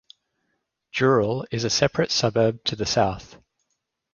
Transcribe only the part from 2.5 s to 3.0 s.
to the